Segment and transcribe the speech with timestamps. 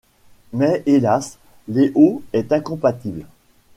[0.51, 3.27] Mais hélas Léo est incompatible.